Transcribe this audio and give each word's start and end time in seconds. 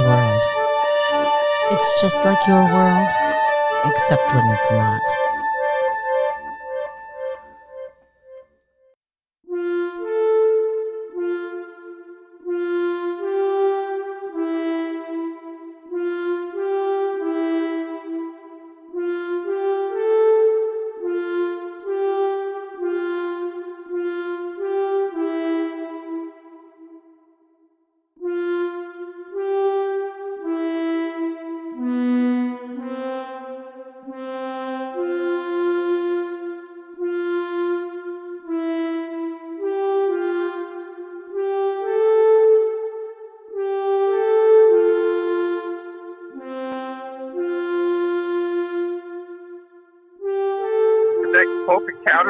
World. 0.00 0.42
It's 1.72 2.00
just 2.00 2.24
like 2.24 2.38
your 2.46 2.64
world, 2.64 3.08
except 3.84 4.34
when 4.34 4.46
it's 4.46 4.72
not. 4.72 5.19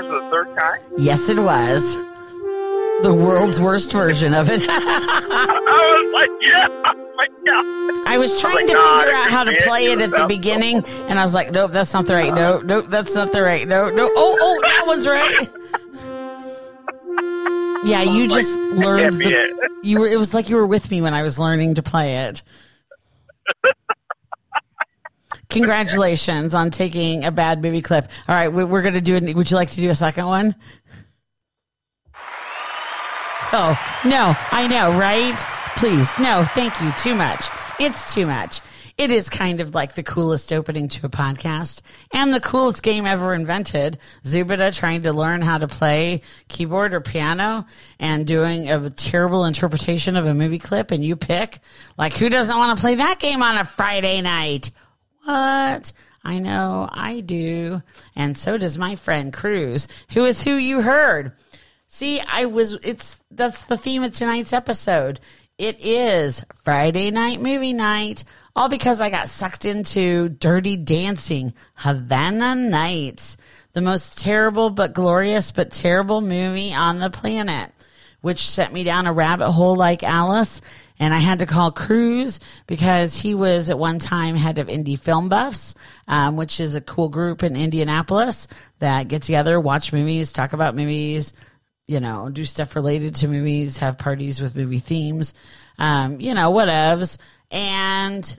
Of 0.04 0.10
the 0.10 0.30
Third 0.30 0.56
Kind? 0.56 0.82
Yes, 0.98 1.28
it 1.28 1.38
was. 1.38 1.96
The 3.02 3.14
world's 3.14 3.60
worst 3.60 3.92
version 3.92 4.34
of 4.34 4.50
it. 4.50 4.62
I 4.68 6.02
was 6.02 6.12
like, 6.14 6.30
yeah, 6.42 6.68
oh 6.68 7.10
I 8.06 8.18
was 8.18 8.34
oh 8.34 8.40
trying 8.40 8.66
to 8.66 8.72
God, 8.72 9.04
figure 9.04 9.14
out 9.14 9.30
how 9.30 9.44
to 9.44 9.62
play 9.62 9.86
it 9.86 10.00
at 10.00 10.10
the 10.10 10.26
beginning, 10.26 10.84
and 11.08 11.18
I 11.18 11.22
was 11.22 11.34
like, 11.34 11.50
nope, 11.50 11.70
that's 11.72 11.92
not 11.92 12.06
the 12.06 12.14
right 12.14 12.34
note. 12.34 12.64
Nope, 12.64 12.86
that's 12.88 13.14
not 13.14 13.32
the 13.32 13.42
right 13.42 13.66
note. 13.66 13.94
No, 13.94 14.10
oh, 14.14 14.38
oh, 14.40 14.60
that 14.62 14.84
one's 14.86 15.06
right. 15.06 15.48
Yeah, 17.84 18.02
oh 18.06 18.14
you 18.14 18.28
just 18.28 18.58
learned. 18.58 19.18
The, 19.18 19.30
it. 19.30 19.72
you 19.82 20.00
were. 20.00 20.08
It 20.08 20.18
was 20.18 20.34
like 20.34 20.48
you 20.48 20.56
were 20.56 20.66
with 20.66 20.90
me 20.90 21.00
when 21.00 21.14
I 21.14 21.22
was 21.22 21.38
learning 21.38 21.76
to 21.76 21.82
play 21.82 22.28
it. 22.28 22.42
Congratulations 25.50 26.54
on 26.54 26.70
taking 26.70 27.24
a 27.24 27.30
bad 27.30 27.60
movie 27.62 27.82
clip. 27.82 28.08
All 28.28 28.34
right, 28.34 28.48
we- 28.48 28.64
we're 28.64 28.82
going 28.82 28.94
to 28.94 29.00
do 29.00 29.16
it. 29.16 29.34
Would 29.36 29.50
you 29.50 29.56
like 29.56 29.70
to 29.70 29.80
do 29.80 29.90
a 29.90 29.94
second 29.94 30.26
one? 30.26 30.54
Oh, 33.52 33.76
no, 34.04 34.34
I 34.52 34.68
know, 34.68 34.96
right? 34.96 35.36
Please, 35.76 36.08
no, 36.20 36.44
thank 36.54 36.80
you. 36.80 36.92
Too 36.92 37.14
much. 37.16 37.46
It's 37.80 38.14
too 38.14 38.26
much. 38.26 38.60
It 38.96 39.10
is 39.10 39.28
kind 39.30 39.60
of 39.60 39.74
like 39.74 39.94
the 39.94 40.02
coolest 40.02 40.52
opening 40.52 40.88
to 40.90 41.06
a 41.06 41.08
podcast 41.08 41.80
and 42.12 42.34
the 42.34 42.38
coolest 42.38 42.82
game 42.82 43.06
ever 43.06 43.32
invented. 43.32 43.98
Zubita 44.24 44.76
trying 44.76 45.02
to 45.02 45.12
learn 45.14 45.40
how 45.40 45.56
to 45.58 45.66
play 45.66 46.20
keyboard 46.48 46.92
or 46.92 47.00
piano 47.00 47.64
and 47.98 48.26
doing 48.26 48.70
a 48.70 48.90
terrible 48.90 49.46
interpretation 49.46 50.16
of 50.16 50.26
a 50.26 50.34
movie 50.34 50.58
clip 50.58 50.90
and 50.90 51.02
you 51.02 51.16
pick. 51.16 51.60
Like, 51.96 52.12
who 52.12 52.28
doesn't 52.28 52.56
want 52.56 52.76
to 52.76 52.80
play 52.80 52.96
that 52.96 53.18
game 53.18 53.42
on 53.42 53.56
a 53.56 53.64
Friday 53.64 54.20
night? 54.20 54.70
What? 55.24 55.92
I 56.22 56.38
know 56.38 56.88
I 56.90 57.20
do. 57.20 57.82
And 58.14 58.36
so 58.36 58.58
does 58.58 58.78
my 58.78 58.94
friend 58.94 59.32
Cruz, 59.32 59.88
who 60.12 60.24
is 60.24 60.42
who 60.42 60.56
you 60.56 60.82
heard. 60.82 61.32
See, 61.88 62.20
I 62.20 62.44
was, 62.44 62.74
it's, 62.82 63.20
that's 63.30 63.64
the 63.64 63.76
theme 63.76 64.02
of 64.02 64.12
tonight's 64.12 64.52
episode. 64.52 65.20
It 65.58 65.80
is 65.80 66.44
Friday 66.62 67.10
night 67.10 67.40
movie 67.40 67.72
night, 67.72 68.24
all 68.54 68.68
because 68.68 69.00
I 69.00 69.10
got 69.10 69.28
sucked 69.28 69.64
into 69.64 70.28
Dirty 70.28 70.76
Dancing, 70.76 71.52
Havana 71.74 72.54
Nights, 72.54 73.36
the 73.72 73.80
most 73.80 74.18
terrible 74.18 74.70
but 74.70 74.92
glorious 74.94 75.50
but 75.50 75.70
terrible 75.70 76.20
movie 76.20 76.72
on 76.72 76.98
the 76.98 77.10
planet, 77.10 77.72
which 78.20 78.48
set 78.48 78.72
me 78.72 78.84
down 78.84 79.06
a 79.06 79.12
rabbit 79.12 79.50
hole 79.52 79.76
like 79.76 80.02
Alice. 80.02 80.60
And 81.00 81.14
I 81.14 81.18
had 81.18 81.38
to 81.38 81.46
call 81.46 81.72
Cruz 81.72 82.40
because 82.66 83.16
he 83.16 83.34
was 83.34 83.70
at 83.70 83.78
one 83.78 83.98
time 83.98 84.36
head 84.36 84.58
of 84.58 84.68
Indie 84.68 84.98
Film 84.98 85.30
Buffs, 85.30 85.74
um, 86.06 86.36
which 86.36 86.60
is 86.60 86.74
a 86.74 86.80
cool 86.82 87.08
group 87.08 87.42
in 87.42 87.56
Indianapolis 87.56 88.46
that 88.80 89.08
get 89.08 89.22
together, 89.22 89.58
watch 89.58 89.94
movies, 89.94 90.30
talk 90.30 90.52
about 90.52 90.76
movies, 90.76 91.32
you 91.86 92.00
know, 92.00 92.28
do 92.28 92.44
stuff 92.44 92.76
related 92.76 93.14
to 93.16 93.28
movies, 93.28 93.78
have 93.78 93.96
parties 93.96 94.42
with 94.42 94.54
movie 94.54 94.78
themes, 94.78 95.32
um, 95.78 96.20
you 96.20 96.34
know, 96.34 96.52
whatevs. 96.52 97.16
And 97.50 98.38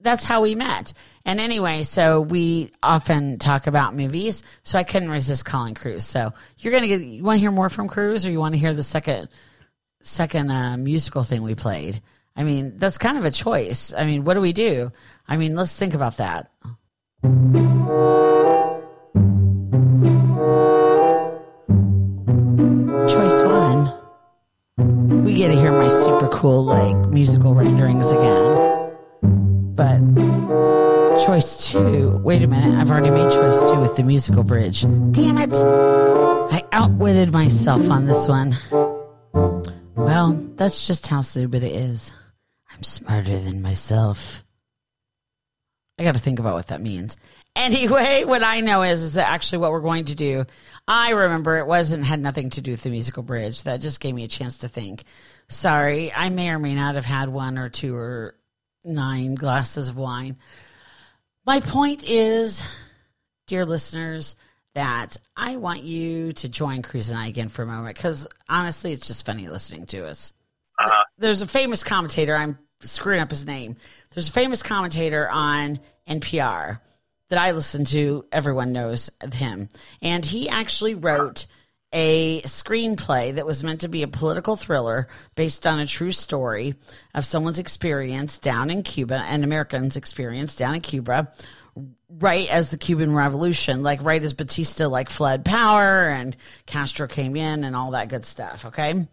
that's 0.00 0.24
how 0.24 0.42
we 0.42 0.56
met. 0.56 0.92
And 1.24 1.38
anyway, 1.38 1.84
so 1.84 2.20
we 2.20 2.72
often 2.82 3.38
talk 3.38 3.68
about 3.68 3.94
movies. 3.94 4.42
So 4.64 4.76
I 4.76 4.82
couldn't 4.82 5.10
resist 5.10 5.44
calling 5.44 5.76
Cruz. 5.76 6.04
So 6.04 6.32
you're 6.58 6.72
gonna 6.72 6.88
get. 6.88 7.00
You 7.00 7.22
want 7.22 7.36
to 7.36 7.40
hear 7.40 7.52
more 7.52 7.68
from 7.68 7.86
Cruz, 7.86 8.26
or 8.26 8.30
you 8.32 8.40
want 8.40 8.54
to 8.54 8.58
hear 8.60 8.74
the 8.74 8.82
second 8.82 9.28
second 10.00 10.50
uh, 10.50 10.76
musical 10.76 11.22
thing 11.22 11.42
we 11.42 11.54
played? 11.54 12.00
I 12.36 12.44
mean, 12.44 12.78
that's 12.78 12.98
kind 12.98 13.18
of 13.18 13.24
a 13.24 13.30
choice. 13.30 13.92
I 13.96 14.04
mean, 14.04 14.24
what 14.24 14.34
do 14.34 14.40
we 14.40 14.52
do? 14.52 14.92
I 15.26 15.36
mean, 15.36 15.56
let's 15.56 15.76
think 15.76 15.94
about 15.94 16.18
that. 16.18 16.50
Choice 23.08 23.42
one. 23.42 23.92
We 25.24 25.34
get 25.34 25.48
to 25.48 25.56
hear 25.56 25.72
my 25.72 25.88
super 25.88 26.28
cool 26.28 26.64
like 26.64 26.94
musical 27.08 27.54
renderings 27.54 28.12
again. 28.12 28.94
But 29.74 29.98
choice 31.26 31.68
two. 31.68 32.20
Wait 32.22 32.42
a 32.42 32.46
minute, 32.46 32.78
I've 32.78 32.90
already 32.90 33.10
made 33.10 33.32
choice 33.32 33.60
two 33.68 33.80
with 33.80 33.96
the 33.96 34.04
musical 34.04 34.44
bridge. 34.44 34.82
Damn 35.10 35.38
it! 35.38 35.52
I 35.52 36.62
outwitted 36.72 37.32
myself 37.32 37.90
on 37.90 38.06
this 38.06 38.28
one. 38.28 38.54
That's 40.58 40.88
just 40.88 41.06
how 41.06 41.20
stupid 41.20 41.62
it 41.62 41.72
is. 41.72 42.10
I'm 42.74 42.82
smarter 42.82 43.38
than 43.38 43.62
myself. 43.62 44.42
I 45.96 46.02
got 46.02 46.16
to 46.16 46.20
think 46.20 46.40
about 46.40 46.54
what 46.54 46.66
that 46.66 46.82
means. 46.82 47.16
Anyway, 47.54 48.24
what 48.26 48.42
I 48.42 48.60
know 48.60 48.82
is 48.82 49.02
is 49.02 49.14
that 49.14 49.30
actually 49.30 49.58
what 49.58 49.70
we're 49.70 49.80
going 49.80 50.06
to 50.06 50.16
do. 50.16 50.44
I 50.88 51.10
remember 51.10 51.58
it 51.58 51.66
wasn't 51.68 52.04
had 52.04 52.18
nothing 52.18 52.50
to 52.50 52.60
do 52.60 52.72
with 52.72 52.82
the 52.82 52.90
musical 52.90 53.22
bridge. 53.22 53.62
That 53.62 53.80
just 53.80 54.00
gave 54.00 54.16
me 54.16 54.24
a 54.24 54.28
chance 54.28 54.58
to 54.58 54.68
think. 54.68 55.04
Sorry, 55.48 56.12
I 56.12 56.28
may 56.28 56.50
or 56.50 56.58
may 56.58 56.74
not 56.74 56.96
have 56.96 57.04
had 57.04 57.28
one 57.28 57.56
or 57.56 57.68
two 57.68 57.94
or 57.94 58.34
nine 58.84 59.36
glasses 59.36 59.88
of 59.88 59.96
wine. 59.96 60.38
My 61.46 61.60
point 61.60 62.02
is, 62.10 62.68
dear 63.46 63.64
listeners, 63.64 64.34
that 64.74 65.16
I 65.36 65.54
want 65.54 65.84
you 65.84 66.32
to 66.32 66.48
join 66.48 66.82
Cruz 66.82 67.10
and 67.10 67.18
I 67.18 67.28
again 67.28 67.48
for 67.48 67.62
a 67.62 67.66
moment 67.66 67.96
because 67.96 68.26
honestly, 68.48 68.90
it's 68.90 69.06
just 69.06 69.24
funny 69.24 69.46
listening 69.48 69.86
to 69.86 70.04
us. 70.04 70.32
There's 71.18 71.42
a 71.42 71.46
famous 71.46 71.82
commentator. 71.82 72.34
I'm 72.34 72.58
screwing 72.80 73.20
up 73.20 73.30
his 73.30 73.44
name. 73.46 73.76
There's 74.10 74.28
a 74.28 74.32
famous 74.32 74.62
commentator 74.62 75.28
on 75.28 75.80
NPR 76.08 76.80
that 77.28 77.38
I 77.38 77.50
listen 77.50 77.84
to. 77.86 78.24
Everyone 78.32 78.72
knows 78.72 79.10
him, 79.32 79.68
and 80.00 80.24
he 80.24 80.48
actually 80.48 80.94
wrote 80.94 81.46
a 81.92 82.42
screenplay 82.42 83.34
that 83.34 83.46
was 83.46 83.64
meant 83.64 83.80
to 83.80 83.88
be 83.88 84.02
a 84.02 84.08
political 84.08 84.56
thriller 84.56 85.08
based 85.34 85.66
on 85.66 85.80
a 85.80 85.86
true 85.86 86.10
story 86.10 86.74
of 87.14 87.24
someone's 87.24 87.58
experience 87.58 88.38
down 88.38 88.70
in 88.70 88.82
Cuba, 88.82 89.20
an 89.20 89.42
American's 89.42 89.96
experience 89.96 90.54
down 90.54 90.74
in 90.74 90.82
Cuba, 90.82 91.32
right 92.10 92.48
as 92.50 92.70
the 92.70 92.78
Cuban 92.78 93.14
Revolution, 93.14 93.82
like 93.82 94.02
right 94.02 94.22
as 94.22 94.34
Batista 94.34 94.86
like 94.86 95.08
fled 95.08 95.44
power 95.44 96.08
and 96.08 96.36
Castro 96.66 97.06
came 97.06 97.36
in 97.36 97.64
and 97.64 97.74
all 97.74 97.92
that 97.92 98.08
good 98.08 98.24
stuff. 98.24 98.66
Okay, 98.66 99.06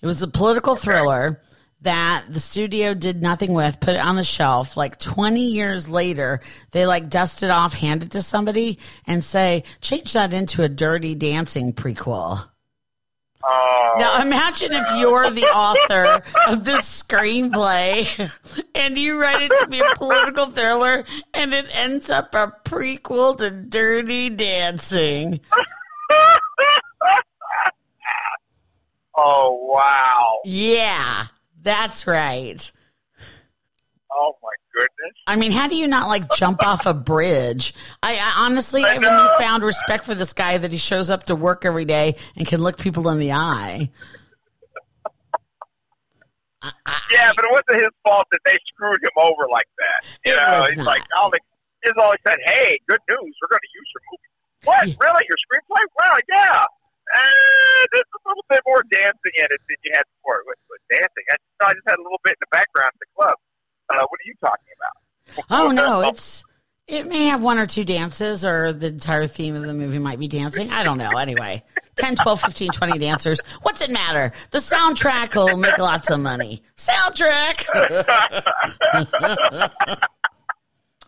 it 0.00 0.06
was 0.06 0.22
a 0.22 0.28
political 0.28 0.76
thriller 0.76 1.40
that 1.82 2.24
the 2.28 2.40
studio 2.40 2.94
did 2.94 3.22
nothing 3.22 3.52
with, 3.52 3.80
put 3.80 3.94
it 3.94 4.00
on 4.00 4.16
the 4.16 4.24
shelf. 4.24 4.76
Like 4.76 4.98
20 4.98 5.40
years 5.40 5.88
later, 5.88 6.40
they 6.72 6.86
like 6.86 7.10
dust 7.10 7.42
it 7.42 7.50
off, 7.50 7.74
hand 7.74 8.02
it 8.02 8.10
to 8.12 8.22
somebody, 8.22 8.78
and 9.06 9.22
say, 9.22 9.62
change 9.80 10.12
that 10.14 10.32
into 10.32 10.62
a 10.62 10.68
dirty 10.68 11.14
dancing 11.14 11.72
prequel. 11.72 12.48
Oh, 13.48 13.94
Now 13.98 14.22
imagine 14.22 14.72
if 14.72 14.86
you're 14.96 15.30
the 15.30 15.44
author 15.44 16.22
of 16.48 16.64
this 16.64 17.02
screenplay 17.02 18.32
and 18.74 18.98
you 18.98 19.20
write 19.20 19.42
it 19.42 19.52
to 19.60 19.68
be 19.68 19.78
a 19.78 19.94
political 19.94 20.46
thriller 20.46 21.04
and 21.32 21.54
it 21.54 21.66
ends 21.72 22.10
up 22.10 22.34
a 22.34 22.52
prequel 22.64 23.38
to 23.38 23.50
Dirty 23.50 24.30
Dancing. 24.30 25.38
Oh, 29.16 29.58
wow. 29.72 30.38
Yeah, 30.44 31.26
that's 31.62 32.06
right. 32.06 32.70
Oh, 34.18 34.32
my 34.42 34.48
goodness. 34.74 35.14
I 35.26 35.36
mean, 35.36 35.52
how 35.52 35.68
do 35.68 35.76
you 35.76 35.86
not 35.86 36.08
like 36.08 36.30
jump 36.34 36.64
off 36.64 36.86
a 36.86 36.94
bridge? 36.94 37.74
I, 38.02 38.14
I 38.16 38.34
honestly, 38.44 38.82
I 38.84 38.94
I've 38.94 39.00
know. 39.02 39.08
only 39.10 39.30
found 39.38 39.62
respect 39.62 40.04
for 40.04 40.14
this 40.14 40.32
guy 40.32 40.56
that 40.58 40.70
he 40.70 40.78
shows 40.78 41.10
up 41.10 41.24
to 41.24 41.34
work 41.36 41.64
every 41.64 41.84
day 41.84 42.16
and 42.36 42.46
can 42.46 42.62
look 42.62 42.78
people 42.78 43.08
in 43.10 43.18
the 43.18 43.32
eye. 43.32 43.90
yeah, 47.12 47.30
but 47.36 47.44
it 47.44 47.50
wasn't 47.50 47.82
his 47.84 47.92
fault 48.04 48.26
that 48.32 48.40
they 48.44 48.56
screwed 48.74 49.02
him 49.02 49.10
over 49.16 49.48
like 49.50 49.68
that. 49.78 50.08
You 50.24 50.32
It 50.32 50.36
know, 50.36 50.64
he's 50.66 50.76
not. 50.78 50.86
like, 50.86 51.02
Alex, 51.18 51.44
he's 51.84 51.92
always 52.00 52.18
said, 52.26 52.38
"Hey, 52.46 52.78
good 52.88 53.00
news, 53.10 53.34
we're 53.42 53.48
going 53.48 53.60
to 53.60 53.72
use 53.74 53.88
your 53.94 54.02
movie." 54.10 54.30
What? 54.64 54.88
Yeah. 54.88 54.94
Really? 54.98 55.24
Your 55.28 55.38
screenplay? 55.46 55.84
Wow, 56.00 56.16
yeah. 56.28 56.64
Uh, 57.14 57.86
there's 57.92 58.04
a 58.14 58.18
little 58.28 58.44
bit 58.50 58.60
more 58.66 58.82
dancing 58.90 59.32
in 59.38 59.44
it 59.44 59.60
than 59.68 59.76
you 59.84 59.92
had 59.94 60.02
before. 60.18 60.42
With, 60.46 60.58
with 60.70 60.80
dancing, 60.90 61.24
I 61.30 61.34
just, 61.34 61.42
I 61.62 61.72
just 61.74 61.88
had 61.88 61.98
a 61.98 62.02
little 62.02 62.20
bit 62.24 62.32
in 62.32 62.40
the 62.40 62.46
background 62.50 62.90
at 62.94 63.00
the 63.00 63.06
club. 63.16 63.34
Uh, 63.88 64.04
what 64.08 64.18
are 64.18 64.26
you 64.26 64.34
talking 64.40 64.72
about? 64.76 64.96
Oh 65.50 65.70
no, 65.72 66.00
it's 66.08 66.44
it 66.88 67.06
may 67.06 67.26
have 67.26 67.42
one 67.42 67.58
or 67.58 67.66
two 67.66 67.84
dances 67.84 68.44
or 68.44 68.72
the 68.72 68.88
entire 68.88 69.26
theme 69.26 69.54
of 69.56 69.62
the 69.62 69.74
movie 69.74 69.98
might 69.98 70.18
be 70.18 70.28
dancing. 70.28 70.70
I 70.70 70.82
don't 70.84 70.98
know. 70.98 71.16
Anyway, 71.16 71.62
10, 71.96 72.16
12, 72.16 72.40
15, 72.42 72.70
20 72.70 72.98
dancers. 72.98 73.40
What's 73.62 73.80
it 73.80 73.90
matter? 73.90 74.32
The 74.50 74.58
soundtrack 74.58 75.34
will 75.34 75.56
make 75.56 75.78
lots 75.78 76.10
of 76.10 76.20
money. 76.20 76.62
Soundtrack. 76.76 77.66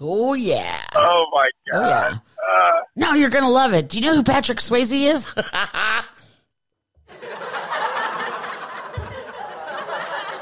oh 0.00 0.34
yeah. 0.34 0.80
Oh 0.94 1.26
my 1.32 1.48
Oh 1.74 1.80
god! 1.80 2.12
yeah. 2.12 2.18
Uh, 2.48 2.70
No, 2.96 3.14
you're 3.14 3.30
gonna 3.30 3.50
love 3.50 3.74
it. 3.74 3.88
Do 3.88 3.98
you 3.98 4.06
know 4.06 4.14
who 4.16 4.22
Patrick 4.22 4.58
Swayze 4.58 4.92
is? 4.92 5.32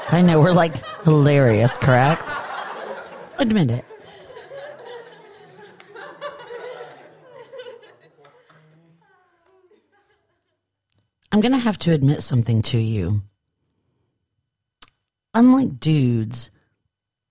I 0.09 0.21
know 0.21 0.39
we're 0.39 0.53
like 0.53 0.77
hilarious, 1.03 1.77
correct? 1.77 2.33
Admit 3.39 3.71
it. 3.71 3.85
I'm 11.31 11.41
gonna 11.41 11.57
have 11.57 11.77
to 11.79 11.91
admit 11.91 12.23
something 12.23 12.61
to 12.63 12.77
you. 12.77 13.21
Unlike 15.33 15.79
dudes, 15.79 16.49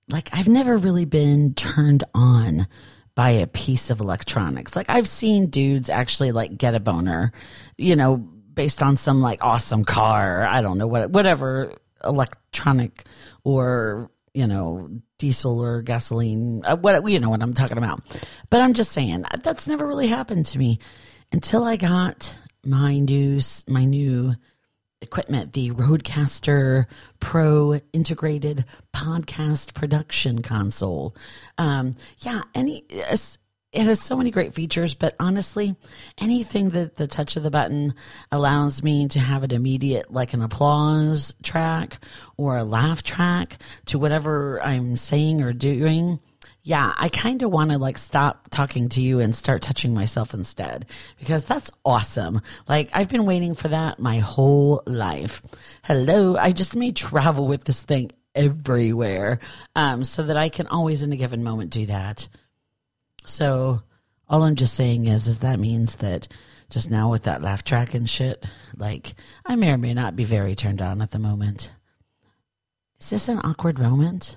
like 0.09 0.29
I've 0.33 0.49
never 0.49 0.77
really 0.77 1.05
been 1.07 1.55
turned 1.55 2.05
on 2.15 2.69
by 3.17 3.31
a 3.31 3.47
piece 3.49 3.91
of 3.91 4.01
electronics. 4.01 4.77
Like 4.77 4.89
I've 4.89 5.09
seen 5.09 5.47
dudes 5.47 5.91
actually 5.91 6.31
like 6.31 6.57
get 6.57 6.77
a 6.77 6.81
boner, 6.81 7.33
you 7.77 7.97
know, 7.97 8.17
based 8.19 8.83
on 8.83 8.95
some 8.95 9.21
like 9.21 9.43
awesome 9.43 9.85
car. 9.85 10.45
I 10.45 10.61
don't 10.61 10.79
know 10.79 10.87
what 10.87 11.11
whatever 11.11 11.73
electronic 12.05 13.05
or 13.43 14.11
you 14.35 14.47
know 14.47 14.89
diesel 15.19 15.61
or 15.61 15.83
gasoline. 15.83 16.63
uh, 16.65 16.77
What 16.77 17.09
you 17.09 17.19
know 17.19 17.31
what 17.31 17.43
I'm 17.43 17.55
talking 17.55 17.79
about. 17.79 18.01
But 18.51 18.61
I'm 18.61 18.75
just 18.75 18.93
saying 18.93 19.25
that's 19.43 19.67
never 19.67 19.87
really 19.87 20.09
happened 20.09 20.47
to 20.47 20.59
me 20.59 20.79
until 21.33 21.65
I 21.65 21.77
got 21.77 22.37
my 22.65 22.99
new 22.99 23.41
my 23.67 23.85
new 23.87 24.35
equipment, 25.01 25.53
the 25.53 25.71
RodeCaster 25.71 26.87
Pro 27.21 27.81
integrated 27.93 28.65
podcast 28.95 29.75
production 29.75 30.43
console. 30.43 31.15
Um, 31.59 31.95
yeah, 32.21 32.43
any 32.55 32.85
it 33.77 33.85
has 33.85 34.01
so 34.01 34.17
many 34.17 34.31
great 34.31 34.55
features, 34.55 34.95
but 34.95 35.15
honestly, 35.21 35.77
anything 36.19 36.71
that 36.71 36.97
the 36.97 37.07
touch 37.07 37.37
of 37.37 37.43
the 37.43 37.51
button 37.51 37.95
allows 38.33 38.83
me 38.83 39.07
to 39.09 39.21
have 39.21 39.45
an 39.45 39.51
immediate, 39.51 40.11
like 40.11 40.33
an 40.33 40.41
applause 40.41 41.35
track 41.43 41.99
or 42.39 42.57
a 42.57 42.65
laugh 42.65 43.03
track 43.03 43.59
to 43.87 43.99
whatever 43.99 44.63
I'm 44.63 44.97
saying 44.97 45.43
or 45.43 45.53
doing 45.53 46.21
yeah, 46.67 46.95
I 46.99 47.11
kind 47.11 47.43
of 47.43 47.53
want 47.53 47.71
to 47.71 47.79
like 47.79 47.97
stop 47.97 48.49
talking 48.51 48.89
to 48.89 49.01
you 49.01 49.21
and 49.21 49.37
start 49.37 49.63
touching 49.63 49.95
myself 49.95 50.35
instead 50.35 50.87
because 51.17 51.45
that's 51.45 51.71
awesome. 51.85 52.41
Like 52.67 52.91
I've 52.93 53.09
been 53.09 53.25
waiting 53.25 53.55
for 53.55 53.69
that 53.69 54.01
my 54.01 54.19
whole 54.19 54.83
life. 54.85 55.43
Hello, 55.85 56.37
I 56.37 56.51
just 56.51 56.75
may 56.75 56.91
travel 56.91 57.47
with 57.47 57.63
this 57.63 57.85
thing 57.85 58.11
everywhere 58.35 59.39
um, 59.77 60.03
so 60.03 60.25
that 60.25 60.37
I 60.37 60.49
can 60.49 60.67
always 60.67 61.05
in 61.05 61.13
a 61.13 61.17
given 61.17 61.45
moment 61.45 61.71
do 61.71 61.87
that. 61.87 62.27
So 63.25 63.83
all 64.29 64.43
I'm 64.43 64.57
just 64.57 64.75
saying 64.75 65.05
is, 65.05 65.29
is 65.29 65.39
that 65.39 65.61
means 65.61 65.95
that 65.97 66.27
just 66.69 66.91
now 66.91 67.13
with 67.13 67.23
that 67.23 67.43
laugh 67.43 67.63
track 67.63 67.95
and 67.95 68.11
shit, 68.11 68.45
like 68.77 69.15
I 69.45 69.55
may 69.55 69.71
or 69.71 69.79
may 69.79 69.95
not 69.95 70.17
be 70.17 70.25
very 70.25 70.57
turned 70.57 70.83
on 70.83 71.01
at 71.01 71.13
the 71.13 71.21
moment. 71.21 71.73
Is 72.99 73.11
this 73.11 73.29
an 73.29 73.39
awkward 73.45 73.79
moment? 73.79 74.37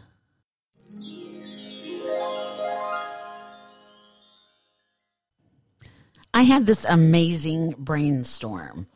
I 6.33 6.43
had 6.43 6.65
this 6.65 6.85
amazing 6.85 7.75
brainstorm. 7.77 8.87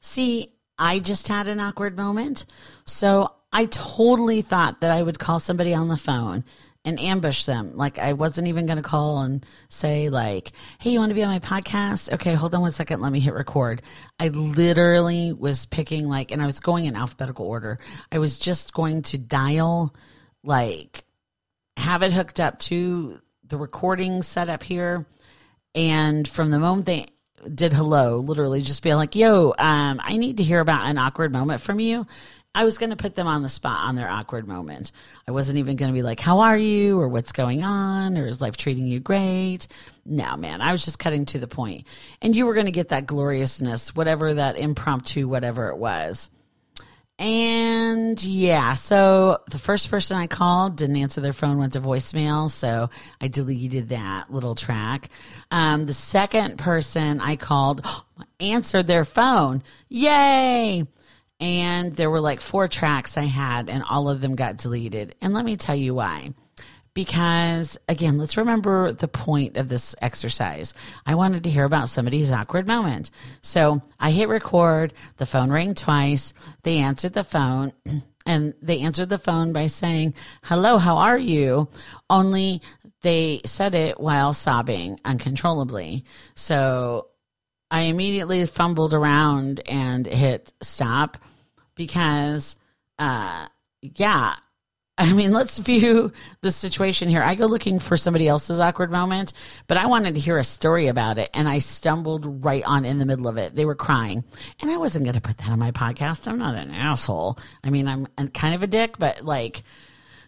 See, 0.00 0.52
I 0.78 0.98
just 0.98 1.28
had 1.28 1.48
an 1.48 1.60
awkward 1.60 1.96
moment. 1.96 2.44
So 2.84 3.32
I 3.52 3.66
totally 3.66 4.42
thought 4.42 4.80
that 4.80 4.90
I 4.90 5.02
would 5.02 5.18
call 5.18 5.38
somebody 5.38 5.74
on 5.74 5.88
the 5.88 5.96
phone 5.96 6.44
and 6.84 6.98
ambush 6.98 7.44
them. 7.44 7.76
Like 7.76 7.98
I 7.98 8.14
wasn't 8.14 8.48
even 8.48 8.66
going 8.66 8.78
to 8.78 8.82
call 8.82 9.22
and 9.22 9.44
say 9.68 10.08
like, 10.08 10.52
"Hey, 10.80 10.90
you 10.90 10.98
want 10.98 11.10
to 11.10 11.14
be 11.14 11.22
on 11.22 11.28
my 11.28 11.38
podcast?" 11.38 12.12
Okay, 12.14 12.34
hold 12.34 12.54
on 12.54 12.62
one 12.62 12.72
second. 12.72 13.00
Let 13.00 13.12
me 13.12 13.20
hit 13.20 13.34
record. 13.34 13.82
I 14.18 14.28
literally 14.28 15.32
was 15.32 15.66
picking 15.66 16.08
like 16.08 16.32
and 16.32 16.42
I 16.42 16.46
was 16.46 16.60
going 16.60 16.86
in 16.86 16.96
alphabetical 16.96 17.46
order. 17.46 17.78
I 18.10 18.18
was 18.18 18.38
just 18.38 18.72
going 18.72 19.02
to 19.02 19.18
dial 19.18 19.94
like 20.42 21.04
have 21.76 22.02
it 22.02 22.12
hooked 22.12 22.40
up 22.40 22.58
to 22.58 23.20
the 23.44 23.56
recording 23.56 24.22
setup 24.22 24.62
here 24.62 25.06
and 25.74 26.26
from 26.26 26.50
the 26.50 26.58
moment 26.58 26.86
they 26.86 27.06
did 27.54 27.72
hello, 27.72 28.18
literally 28.18 28.60
just 28.60 28.82
be 28.82 28.94
like, 28.94 29.16
yo, 29.16 29.54
um, 29.58 30.00
I 30.02 30.16
need 30.16 30.36
to 30.36 30.42
hear 30.42 30.60
about 30.60 30.86
an 30.86 30.98
awkward 30.98 31.32
moment 31.32 31.60
from 31.60 31.80
you. 31.80 32.06
I 32.54 32.64
was 32.64 32.76
going 32.76 32.90
to 32.90 32.96
put 32.96 33.14
them 33.14 33.26
on 33.26 33.42
the 33.42 33.48
spot 33.48 33.86
on 33.86 33.96
their 33.96 34.10
awkward 34.10 34.46
moment. 34.46 34.92
I 35.26 35.30
wasn't 35.30 35.58
even 35.58 35.76
going 35.76 35.90
to 35.90 35.94
be 35.94 36.02
like, 36.02 36.20
how 36.20 36.40
are 36.40 36.56
you? 36.56 37.00
Or 37.00 37.08
what's 37.08 37.32
going 37.32 37.64
on? 37.64 38.18
Or 38.18 38.26
is 38.26 38.42
life 38.42 38.58
treating 38.58 38.86
you 38.86 39.00
great? 39.00 39.68
No, 40.04 40.36
man, 40.36 40.60
I 40.60 40.70
was 40.70 40.84
just 40.84 40.98
cutting 40.98 41.24
to 41.26 41.38
the 41.38 41.48
point. 41.48 41.86
And 42.20 42.36
you 42.36 42.44
were 42.44 42.52
going 42.52 42.66
to 42.66 42.72
get 42.72 42.88
that 42.88 43.06
gloriousness, 43.06 43.96
whatever 43.96 44.34
that 44.34 44.58
impromptu, 44.58 45.26
whatever 45.28 45.70
it 45.70 45.78
was. 45.78 46.28
And 47.18 48.22
yeah, 48.24 48.74
so 48.74 49.38
the 49.50 49.58
first 49.58 49.90
person 49.90 50.16
I 50.16 50.26
called 50.26 50.76
didn't 50.76 50.96
answer 50.96 51.20
their 51.20 51.32
phone, 51.32 51.58
went 51.58 51.74
to 51.74 51.80
voicemail. 51.80 52.50
So 52.50 52.90
I 53.20 53.28
deleted 53.28 53.90
that 53.90 54.32
little 54.32 54.54
track. 54.54 55.08
Um, 55.50 55.86
the 55.86 55.92
second 55.92 56.58
person 56.58 57.20
I 57.20 57.36
called 57.36 57.86
answered 58.40 58.86
their 58.86 59.04
phone. 59.04 59.62
Yay! 59.88 60.86
And 61.38 61.94
there 61.94 62.10
were 62.10 62.20
like 62.20 62.40
four 62.40 62.68
tracks 62.68 63.16
I 63.16 63.24
had, 63.24 63.68
and 63.68 63.82
all 63.82 64.08
of 64.08 64.20
them 64.20 64.36
got 64.36 64.56
deleted. 64.58 65.14
And 65.20 65.34
let 65.34 65.44
me 65.44 65.56
tell 65.56 65.76
you 65.76 65.94
why 65.94 66.32
because 66.94 67.78
again, 67.88 68.18
let's 68.18 68.36
remember 68.36 68.92
the 68.92 69.08
point 69.08 69.56
of 69.56 69.68
this 69.68 69.94
exercise. 70.02 70.74
I 71.06 71.14
wanted 71.14 71.44
to 71.44 71.50
hear 71.50 71.64
about 71.64 71.88
somebody's 71.88 72.32
awkward 72.32 72.66
moment. 72.66 73.10
So 73.40 73.80
I 73.98 74.10
hit 74.10 74.28
record, 74.28 74.92
the 75.16 75.26
phone 75.26 75.50
rang 75.50 75.74
twice, 75.74 76.34
they 76.62 76.78
answered 76.78 77.14
the 77.14 77.24
phone. 77.24 77.72
And 78.24 78.54
they 78.62 78.82
answered 78.82 79.08
the 79.08 79.18
phone 79.18 79.52
by 79.52 79.66
saying, 79.66 80.14
Hello, 80.44 80.78
how 80.78 80.98
are 80.98 81.18
you? 81.18 81.68
Only 82.08 82.62
they 83.00 83.40
said 83.44 83.74
it 83.74 83.98
while 83.98 84.32
sobbing 84.32 85.00
uncontrollably. 85.04 86.04
So 86.36 87.08
I 87.68 87.80
immediately 87.80 88.46
fumbled 88.46 88.94
around 88.94 89.60
and 89.66 90.06
hit 90.06 90.52
stop 90.60 91.18
because, 91.74 92.54
uh, 92.96 93.48
yeah, 93.80 94.36
I 94.98 95.14
mean, 95.14 95.32
let's 95.32 95.56
view 95.56 96.12
the 96.42 96.50
situation 96.50 97.08
here. 97.08 97.22
I 97.22 97.34
go 97.34 97.46
looking 97.46 97.78
for 97.78 97.96
somebody 97.96 98.28
else's 98.28 98.60
awkward 98.60 98.90
moment, 98.90 99.32
but 99.66 99.78
I 99.78 99.86
wanted 99.86 100.14
to 100.14 100.20
hear 100.20 100.36
a 100.36 100.44
story 100.44 100.88
about 100.88 101.16
it, 101.16 101.30
and 101.32 101.48
I 101.48 101.60
stumbled 101.60 102.44
right 102.44 102.62
on 102.64 102.84
in 102.84 102.98
the 102.98 103.06
middle 103.06 103.26
of 103.26 103.38
it. 103.38 103.54
They 103.54 103.64
were 103.64 103.74
crying, 103.74 104.22
and 104.60 104.70
I 104.70 104.76
wasn't 104.76 105.06
going 105.06 105.14
to 105.14 105.20
put 105.22 105.38
that 105.38 105.48
on 105.48 105.58
my 105.58 105.70
podcast. 105.70 106.28
I'm 106.28 106.38
not 106.38 106.56
an 106.56 106.70
asshole. 106.70 107.38
I 107.64 107.70
mean, 107.70 107.88
I'm 107.88 108.06
kind 108.34 108.54
of 108.54 108.62
a 108.62 108.66
dick, 108.66 108.98
but 108.98 109.24
like, 109.24 109.62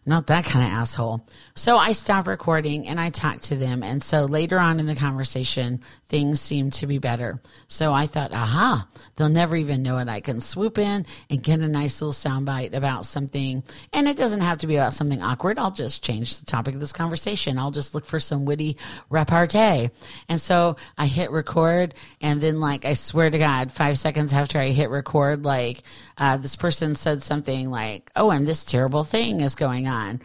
not 0.07 0.27
that 0.27 0.45
kind 0.45 0.65
of 0.65 0.73
asshole. 0.73 1.27
So 1.55 1.77
I 1.77 1.93
stopped 1.93 2.27
recording 2.27 2.87
and 2.87 3.01
I 3.01 3.11
talked 3.11 3.45
to 3.45 3.57
them. 3.57 3.83
And 3.83 4.03
so 4.03 4.25
later 4.25 4.59
on 4.59 4.79
in 4.81 4.87
the 4.87 4.95
conversation, 4.95 5.81
things 6.07 6.41
seemed 6.41 6.75
to 6.75 6.87
be 6.87 6.99
better. 6.99 7.41
So 7.69 7.93
I 7.93 8.07
thought, 8.07 8.33
aha, 8.33 8.87
they'll 9.17 9.29
never 9.29 9.57
even 9.57 9.83
know 9.83 9.99
it. 9.99 10.09
I 10.09 10.21
can 10.21 10.41
swoop 10.41 10.79
in 10.79 11.07
and 11.31 11.43
get 11.43 11.61
a 11.61 11.69
nice 11.69 12.03
little 12.03 12.13
soundbite 12.13 12.75
about 12.75 13.07
something. 13.07 13.63
And 13.93 14.07
it 14.07 14.17
doesn't 14.17 14.43
have 14.43 14.59
to 14.59 14.67
be 14.67 14.77
about 14.77 14.93
something 14.93 15.23
awkward. 15.23 15.59
I'll 15.59 15.71
just 15.71 16.05
change 16.05 16.39
the 16.39 16.47
topic 16.47 16.75
of 16.75 16.81
this 16.81 16.93
conversation. 16.93 17.59
I'll 17.59 17.71
just 17.71 17.95
look 17.95 18.05
for 18.07 18.21
some 18.21 18.45
witty 18.45 18.77
repartee. 19.11 19.91
And 20.29 20.41
so 20.41 20.77
I 20.99 21.07
hit 21.07 21.31
record. 21.31 21.95
And 22.21 22.41
then, 22.41 22.61
like, 22.61 22.85
I 22.85 22.95
swear 22.95 23.31
to 23.31 23.39
God, 23.39 23.73
five 23.73 23.99
seconds 23.99 24.33
after 24.33 24.59
I 24.59 24.69
hit 24.69 24.91
record, 24.91 25.45
like, 25.45 25.83
uh, 26.19 26.37
this 26.37 26.57
person 26.57 26.95
said 26.95 27.23
something 27.23 27.71
like, 27.71 28.11
oh, 28.17 28.31
and 28.31 28.47
this 28.47 28.65
terrible 28.65 29.05
thing 29.05 29.41
is 29.41 29.55
going 29.55 29.87
on 29.95 30.21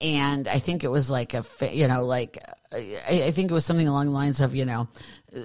and 0.00 0.48
I 0.48 0.58
think 0.58 0.84
it 0.84 0.88
was 0.88 1.10
like 1.10 1.34
a 1.34 1.44
you 1.70 1.88
know 1.88 2.04
like 2.04 2.38
I, 2.72 3.24
I 3.26 3.30
think 3.32 3.50
it 3.50 3.54
was 3.54 3.64
something 3.64 3.88
along 3.88 4.06
the 4.06 4.12
lines 4.12 4.40
of, 4.40 4.54
you 4.54 4.64
know, 4.64 4.88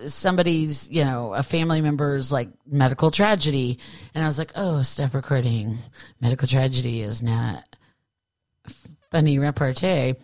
somebody's, 0.06 0.90
you 0.90 1.04
know, 1.04 1.34
a 1.34 1.44
family 1.44 1.82
member's 1.82 2.32
like 2.32 2.50
medical 2.68 3.10
tragedy. 3.10 3.80
And 4.14 4.24
I 4.24 4.28
was 4.28 4.38
like, 4.38 4.52
oh, 4.56 4.82
stop 4.84 5.14
recording. 5.14 5.78
Medical 6.22 6.48
tragedy 6.48 7.02
is 7.02 7.24
not 7.24 7.64
funny 9.12 9.40
repartee. 9.40 10.16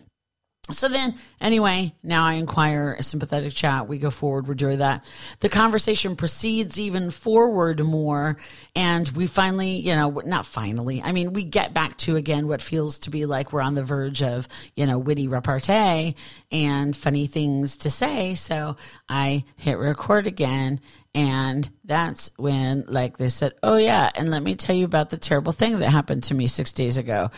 So 0.70 0.86
then, 0.86 1.16
anyway, 1.40 1.92
now 2.04 2.24
I 2.24 2.34
inquire 2.34 2.94
a 2.96 3.02
sympathetic 3.02 3.52
chat. 3.52 3.88
We 3.88 3.98
go 3.98 4.10
forward. 4.10 4.46
We're 4.46 4.54
doing 4.54 4.78
that. 4.78 5.04
The 5.40 5.48
conversation 5.48 6.14
proceeds 6.14 6.78
even 6.78 7.10
forward 7.10 7.84
more. 7.84 8.36
And 8.76 9.08
we 9.08 9.26
finally, 9.26 9.80
you 9.80 9.96
know, 9.96 10.22
not 10.24 10.46
finally, 10.46 11.02
I 11.02 11.10
mean, 11.10 11.32
we 11.32 11.42
get 11.42 11.74
back 11.74 11.96
to 11.98 12.14
again 12.14 12.46
what 12.46 12.62
feels 12.62 13.00
to 13.00 13.10
be 13.10 13.26
like 13.26 13.52
we're 13.52 13.60
on 13.60 13.74
the 13.74 13.82
verge 13.82 14.22
of, 14.22 14.46
you 14.76 14.86
know, 14.86 15.00
witty 15.00 15.26
repartee 15.26 16.14
and 16.52 16.96
funny 16.96 17.26
things 17.26 17.78
to 17.78 17.90
say. 17.90 18.34
So 18.34 18.76
I 19.08 19.44
hit 19.56 19.78
record 19.78 20.28
again. 20.28 20.80
And 21.12 21.68
that's 21.84 22.30
when, 22.36 22.84
like, 22.86 23.16
they 23.16 23.30
said, 23.30 23.54
Oh, 23.64 23.78
yeah. 23.78 24.10
And 24.14 24.30
let 24.30 24.44
me 24.44 24.54
tell 24.54 24.76
you 24.76 24.84
about 24.84 25.10
the 25.10 25.16
terrible 25.16 25.52
thing 25.52 25.80
that 25.80 25.90
happened 25.90 26.22
to 26.24 26.34
me 26.34 26.46
six 26.46 26.70
days 26.70 26.98
ago 26.98 27.30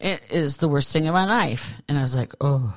it 0.00 0.22
is 0.30 0.58
the 0.58 0.68
worst 0.68 0.92
thing 0.92 1.06
in 1.06 1.12
my 1.12 1.26
life. 1.26 1.74
And 1.88 1.98
I 1.98 2.02
was 2.02 2.16
like, 2.16 2.32
oh, 2.40 2.74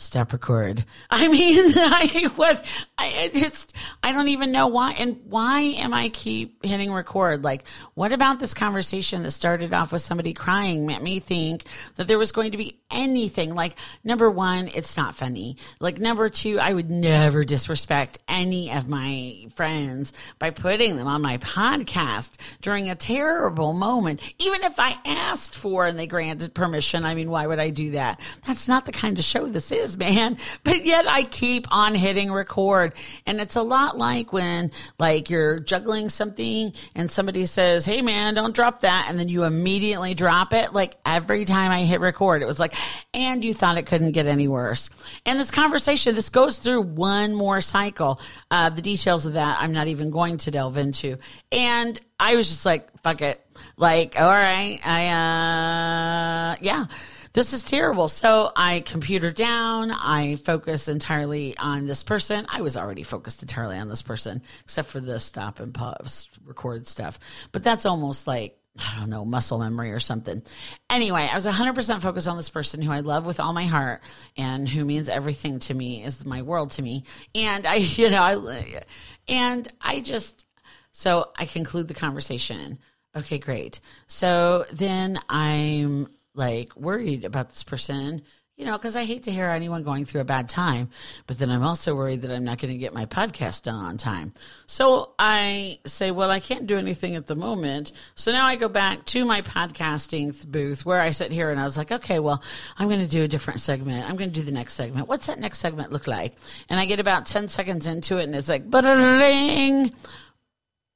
stop 0.00 0.32
record. 0.32 0.84
I 1.10 1.28
mean, 1.28 1.72
I 1.76 2.30
what 2.36 2.64
I 2.98 3.30
just 3.32 3.74
I 4.02 4.12
don't 4.12 4.28
even 4.28 4.52
know 4.52 4.66
why 4.66 4.92
and 4.92 5.20
why 5.24 5.60
am 5.60 5.92
I 5.92 6.08
keep 6.08 6.64
hitting 6.64 6.92
record? 6.92 7.44
Like, 7.44 7.64
what 7.94 8.12
about 8.12 8.40
this 8.40 8.54
conversation 8.54 9.22
that 9.22 9.30
started 9.32 9.72
off 9.74 9.92
with 9.92 10.02
somebody 10.02 10.32
crying 10.32 10.86
made 10.86 11.02
me 11.02 11.20
think 11.20 11.64
that 11.96 12.08
there 12.08 12.18
was 12.18 12.32
going 12.32 12.52
to 12.52 12.58
be 12.58 12.78
anything? 12.90 13.54
Like, 13.54 13.76
number 14.02 14.30
one, 14.30 14.68
it's 14.68 14.96
not 14.96 15.14
funny. 15.14 15.56
Like, 15.78 15.98
number 15.98 16.28
two, 16.28 16.58
I 16.58 16.72
would 16.72 16.90
never 16.90 17.44
disrespect 17.44 18.18
any 18.28 18.72
of 18.72 18.88
my 18.88 19.46
friends 19.54 20.12
by 20.38 20.50
putting 20.50 20.96
them 20.96 21.06
on 21.06 21.22
my 21.22 21.38
podcast 21.38 22.36
during 22.62 22.90
a 22.90 22.94
terrible 22.94 23.72
moment, 23.72 24.20
even 24.38 24.62
if 24.62 24.78
I 24.78 24.96
asked 25.04 25.56
for 25.56 25.86
and 25.86 25.98
they 25.98 26.06
granted 26.06 26.54
permission. 26.54 27.04
I 27.04 27.14
mean, 27.14 27.30
why 27.30 27.46
would 27.46 27.58
I 27.58 27.70
do 27.70 27.92
that? 27.92 28.20
That's 28.46 28.68
not 28.68 28.86
the 28.86 28.92
kind 28.92 29.18
of 29.18 29.24
show 29.24 29.46
this 29.46 29.72
is 29.72 29.89
man. 29.98 30.36
But 30.64 30.84
yet 30.84 31.06
I 31.08 31.22
keep 31.22 31.66
on 31.70 31.94
hitting 31.94 32.32
record. 32.32 32.94
And 33.26 33.40
it's 33.40 33.56
a 33.56 33.62
lot 33.62 33.98
like 33.98 34.32
when 34.32 34.70
like 34.98 35.30
you're 35.30 35.60
juggling 35.60 36.08
something 36.08 36.72
and 36.94 37.10
somebody 37.10 37.46
says, 37.46 37.84
Hey 37.84 38.02
man, 38.02 38.34
don't 38.34 38.54
drop 38.54 38.80
that. 38.80 39.06
And 39.08 39.18
then 39.18 39.28
you 39.28 39.44
immediately 39.44 40.14
drop 40.14 40.52
it. 40.52 40.72
Like 40.72 40.96
every 41.04 41.44
time 41.44 41.70
I 41.70 41.82
hit 41.82 42.00
record, 42.00 42.42
it 42.42 42.46
was 42.46 42.60
like, 42.60 42.74
and 43.14 43.44
you 43.44 43.54
thought 43.54 43.78
it 43.78 43.86
couldn't 43.86 44.12
get 44.12 44.26
any 44.26 44.48
worse. 44.48 44.90
And 45.26 45.38
this 45.38 45.50
conversation, 45.50 46.14
this 46.14 46.28
goes 46.28 46.58
through 46.58 46.82
one 46.82 47.34
more 47.34 47.60
cycle. 47.60 48.20
Uh, 48.50 48.70
the 48.70 48.82
details 48.82 49.26
of 49.26 49.34
that 49.34 49.58
I'm 49.60 49.72
not 49.72 49.88
even 49.88 50.10
going 50.10 50.38
to 50.38 50.50
delve 50.50 50.76
into. 50.76 51.18
And 51.52 51.98
I 52.18 52.36
was 52.36 52.48
just 52.48 52.66
like, 52.66 52.88
fuck 53.02 53.22
it. 53.22 53.44
Like, 53.76 54.18
all 54.18 54.28
right, 54.28 54.78
I, 54.84 56.52
uh, 56.52 56.56
yeah 56.60 56.86
this 57.32 57.52
is 57.52 57.62
terrible. 57.62 58.08
So 58.08 58.50
I 58.54 58.80
computer 58.80 59.30
down. 59.30 59.90
I 59.90 60.36
focus 60.36 60.88
entirely 60.88 61.56
on 61.56 61.86
this 61.86 62.02
person. 62.02 62.46
I 62.48 62.60
was 62.62 62.76
already 62.76 63.02
focused 63.02 63.42
entirely 63.42 63.78
on 63.78 63.88
this 63.88 64.02
person, 64.02 64.42
except 64.64 64.88
for 64.88 65.00
the 65.00 65.20
stop 65.20 65.60
and 65.60 65.72
pause 65.72 66.28
record 66.44 66.86
stuff. 66.86 67.18
But 67.52 67.62
that's 67.62 67.86
almost 67.86 68.26
like 68.26 68.56
I 68.78 68.98
don't 68.98 69.10
know, 69.10 69.24
muscle 69.24 69.58
memory 69.58 69.92
or 69.92 69.98
something. 69.98 70.42
Anyway, 70.88 71.28
I 71.30 71.34
was 71.34 71.46
100% 71.46 72.00
focused 72.00 72.28
on 72.28 72.36
this 72.36 72.48
person 72.48 72.80
who 72.80 72.92
I 72.92 73.00
love 73.00 73.26
with 73.26 73.40
all 73.40 73.52
my 73.52 73.66
heart 73.66 74.00
and 74.36 74.68
who 74.68 74.84
means 74.84 75.08
everything 75.08 75.58
to 75.60 75.74
me, 75.74 76.04
is 76.04 76.24
my 76.24 76.42
world 76.42 76.70
to 76.72 76.82
me. 76.82 77.04
And 77.34 77.66
I, 77.66 77.74
you 77.74 78.10
know, 78.10 78.22
I, 78.22 78.82
and 79.28 79.70
I 79.80 80.00
just, 80.00 80.46
so 80.92 81.30
I 81.36 81.46
conclude 81.46 81.88
the 81.88 81.94
conversation. 81.94 82.78
Okay, 83.16 83.38
great. 83.38 83.80
So 84.06 84.66
then 84.72 85.20
I'm 85.28 86.08
like 86.34 86.76
worried 86.76 87.24
about 87.24 87.50
this 87.50 87.64
person, 87.64 88.22
you 88.60 88.66
know, 88.66 88.76
because 88.76 88.94
I 88.94 89.04
hate 89.04 89.22
to 89.22 89.32
hear 89.32 89.48
anyone 89.48 89.82
going 89.84 90.04
through 90.04 90.20
a 90.20 90.24
bad 90.24 90.46
time, 90.46 90.90
but 91.26 91.38
then 91.38 91.48
I'm 91.50 91.62
also 91.62 91.94
worried 91.94 92.20
that 92.22 92.30
I'm 92.30 92.44
not 92.44 92.58
going 92.58 92.74
to 92.74 92.78
get 92.78 92.92
my 92.92 93.06
podcast 93.06 93.62
done 93.62 93.82
on 93.82 93.96
time. 93.96 94.34
So 94.66 95.14
I 95.18 95.78
say, 95.86 96.10
well, 96.10 96.30
I 96.30 96.40
can't 96.40 96.66
do 96.66 96.76
anything 96.76 97.16
at 97.16 97.26
the 97.26 97.34
moment. 97.34 97.92
So 98.16 98.32
now 98.32 98.44
I 98.44 98.56
go 98.56 98.68
back 98.68 99.06
to 99.06 99.24
my 99.24 99.40
podcasting 99.40 100.46
booth 100.46 100.84
where 100.84 101.00
I 101.00 101.10
sit 101.10 101.32
here 101.32 101.50
and 101.50 101.58
I 101.58 101.64
was 101.64 101.78
like, 101.78 101.90
okay, 101.90 102.18
well, 102.18 102.42
I'm 102.76 102.88
going 102.88 103.00
to 103.00 103.08
do 103.08 103.24
a 103.24 103.28
different 103.28 103.60
segment. 103.60 104.06
I'm 104.06 104.16
going 104.16 104.30
to 104.30 104.38
do 104.38 104.44
the 104.44 104.52
next 104.52 104.74
segment. 104.74 105.08
What's 105.08 105.28
that 105.28 105.38
next 105.38 105.60
segment 105.60 105.90
look 105.90 106.06
like? 106.06 106.34
And 106.68 106.78
I 106.78 106.84
get 106.84 107.00
about 107.00 107.24
10 107.24 107.48
seconds 107.48 107.88
into 107.88 108.18
it 108.18 108.24
and 108.24 108.36
it's 108.36 108.50
like. 108.50 108.64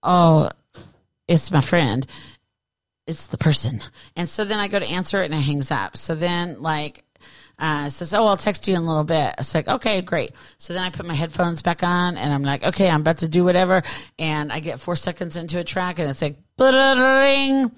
Oh, 0.02 0.50
it's 1.26 1.50
my 1.50 1.62
friend 1.62 2.06
it's 3.06 3.26
the 3.28 3.38
person. 3.38 3.82
And 4.16 4.28
so 4.28 4.44
then 4.44 4.58
I 4.58 4.68
go 4.68 4.78
to 4.78 4.86
answer 4.86 5.22
it 5.22 5.26
and 5.26 5.34
it 5.34 5.38
hangs 5.38 5.70
up. 5.70 5.96
So 5.96 6.14
then 6.14 6.60
like 6.60 7.04
uh, 7.58 7.88
says, 7.88 8.12
"Oh, 8.14 8.26
I'll 8.26 8.36
text 8.36 8.66
you 8.66 8.74
in 8.74 8.82
a 8.82 8.86
little 8.86 9.04
bit." 9.04 9.34
It's 9.38 9.54
like, 9.54 9.68
"Okay, 9.68 10.00
great." 10.02 10.32
So 10.58 10.72
then 10.72 10.82
I 10.82 10.90
put 10.90 11.06
my 11.06 11.14
headphones 11.14 11.62
back 11.62 11.82
on, 11.82 12.16
and 12.16 12.32
I'm 12.32 12.42
like, 12.42 12.64
"Okay, 12.64 12.90
I'm 12.90 13.02
about 13.02 13.18
to 13.18 13.28
do 13.28 13.44
whatever." 13.44 13.82
And 14.18 14.52
I 14.52 14.60
get 14.60 14.80
four 14.80 14.96
seconds 14.96 15.36
into 15.36 15.58
a 15.58 15.64
track, 15.64 15.98
and 15.98 16.08
it's 16.08 16.22
like, 16.22 16.36
ring, 16.58 17.70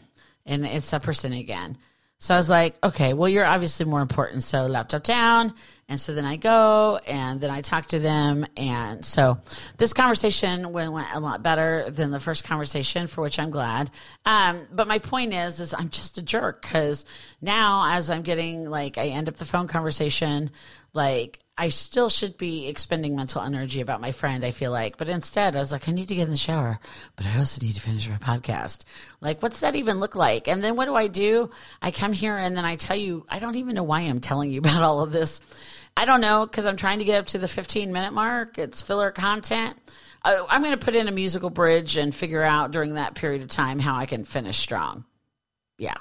and 0.47 0.67
it's 0.67 0.91
that 0.91 1.03
person 1.03 1.33
again. 1.33 1.77
So 2.19 2.35
I 2.35 2.39
was 2.39 2.49
like, 2.49 2.77
"Okay, 2.83 3.13
well, 3.13 3.29
you're 3.29 3.45
obviously 3.45 3.85
more 3.85 4.01
important." 4.01 4.43
So 4.45 4.67
laptop 4.67 5.03
down, 5.03 5.53
and 5.89 6.01
so 6.01 6.15
then 6.15 6.25
I 6.25 6.35
go 6.35 6.99
and 7.07 7.41
then 7.41 7.51
I 7.51 7.61
talk 7.61 7.87
to 7.87 8.01
them. 8.01 8.45
And 8.57 9.05
so 9.05 9.39
this 9.77 9.93
conversation 9.93 10.73
went, 10.73 10.93
went 10.93 11.07
a 11.15 11.21
lot 11.21 11.45
better 11.45 11.89
than 11.91 12.11
the 12.11 12.19
first 12.19 12.43
conversation, 12.43 13.07
for 13.07 13.21
which 13.21 13.39
I'm 13.39 13.51
glad. 13.51 13.93
Um, 14.25 14.67
but 14.73 14.89
my 14.89 14.99
point 14.99 15.33
is, 15.33 15.61
is 15.61 15.73
I'm 15.73 15.89
just 15.89 16.19
a 16.19 16.23
jerk 16.23 16.63
because 16.63 17.05
now 17.41 17.95
as 17.95 18.11
I'm 18.11 18.23
getting 18.23 18.69
like, 18.69 18.99
I 18.99 19.09
end 19.09 19.29
up 19.29 19.37
the 19.37 19.45
phone 19.45 19.69
conversation, 19.69 20.51
like 20.93 21.39
I 21.57 21.69
still 21.69 22.09
should 22.09 22.37
be 22.37 22.67
expending 22.67 23.15
mental 23.15 23.41
energy 23.41 23.81
about 23.81 24.01
my 24.01 24.11
friend, 24.11 24.45
I 24.45 24.51
feel 24.51 24.73
like. 24.73 24.97
But 24.99 25.09
instead, 25.09 25.55
I 25.55 25.61
was 25.61 25.71
like, 25.71 25.89
I 25.89 25.93
need 25.93 26.09
to 26.09 26.17
get 26.17 26.25
in 26.25 26.31
the 26.31 26.37
shower, 26.37 26.81
but 27.15 27.27
I 27.27 27.39
also 27.39 27.65
need 27.65 27.75
to 27.75 27.81
finish 27.81 28.09
my 28.09 28.17
podcast. 28.17 28.85
Like, 29.21 29.41
what's 29.41 29.61
that 29.61 29.77
even 29.77 30.01
look 30.01 30.17
like? 30.17 30.49
And 30.49 30.65
then 30.65 30.75
what 30.75 30.87
do 30.87 30.97
I 30.97 31.07
do? 31.07 31.51
I 31.81 31.93
come 31.93 32.13
here 32.13 32.37
and 32.37 32.57
then 32.57 32.65
I 32.65 32.77
tell 32.77 32.97
you, 32.97 33.25
I 33.29 33.39
don't 33.39 33.57
even 33.57 33.77
know 33.77 33.85
why 33.85 34.01
I'm 34.01 34.21
telling 34.21 34.51
you 34.51 34.59
about 34.65 34.83
all 34.83 35.01
of 35.01 35.13
this. 35.13 35.41
I 35.97 36.05
don't 36.05 36.21
know 36.21 36.45
because 36.45 36.67
I'm 36.67 36.77
trying 36.77 36.99
to 36.99 37.05
get 37.05 37.19
up 37.19 37.27
to 37.29 37.39
the 37.39 37.49
15 37.49 37.93
minute 37.93 38.13
mark. 38.13 38.59
It's 38.59 38.83
filler 38.83 39.11
content. 39.11 39.77
Uh, 40.25 40.43
I'm 40.51 40.63
going 40.63 40.77
to 40.77 40.85
put 40.85 40.95
in 40.95 41.09
a 41.09 41.13
musical 41.13 41.51
bridge 41.51 41.97
and 41.97 42.15
figure 42.15 42.43
out 42.43 42.71
during 42.71 42.95
that 42.95 43.15
period 43.15 43.43
of 43.43 43.49
time 43.49 43.79
how 43.79 43.97
I 43.97 44.07
can 44.07 44.25
finish 44.25 44.59
strong. 44.59 45.05
Yeah. 45.79 45.95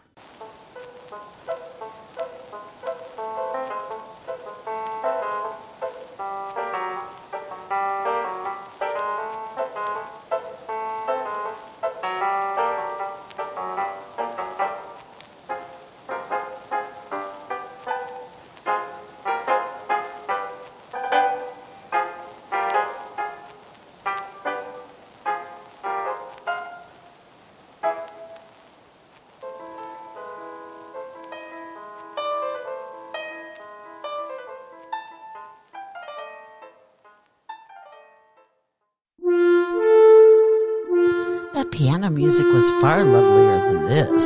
Piano 41.76 42.10
music 42.10 42.46
was 42.46 42.70
far 42.82 43.04
lovelier 43.04 43.60
than 43.74 43.86
this. 43.86 44.26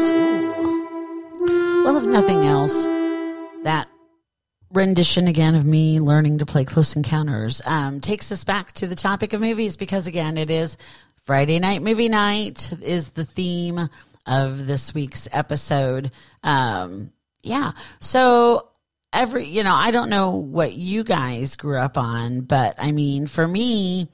Well, 1.84 1.98
if 1.98 2.04
nothing 2.04 2.46
else, 2.46 2.84
that 3.64 3.90
rendition 4.72 5.28
again 5.28 5.56
of 5.56 5.66
me 5.66 6.00
learning 6.00 6.38
to 6.38 6.46
play 6.46 6.64
Close 6.64 6.96
Encounters 6.96 7.60
um, 7.66 8.02
takes 8.02 8.32
us 8.32 8.44
back 8.44 8.74
to 8.74 8.86
the 8.86 8.94
topic 8.94 9.34
of 9.34 9.42
movies 9.42 9.78
because, 9.78 10.06
again, 10.06 10.38
it 10.38 10.52
is 10.52 10.78
Friday 11.24 11.58
night 11.58 11.82
movie 11.82 12.08
night 12.08 12.72
is 12.84 13.10
the 13.12 13.26
theme 13.26 13.90
of 14.28 14.68
this 14.68 14.94
week's 14.94 15.28
episode. 15.32 16.12
Um, 16.44 17.12
yeah. 17.42 17.72
So 18.00 18.70
every, 19.12 19.48
you 19.48 19.64
know, 19.64 19.74
I 19.74 19.90
don't 19.90 20.12
know 20.12 20.36
what 20.36 20.74
you 20.74 21.04
guys 21.04 21.56
grew 21.56 21.80
up 21.80 21.98
on, 21.98 22.42
but 22.42 22.76
I 22.78 22.92
mean, 22.92 23.26
for 23.26 23.48
me, 23.48 24.08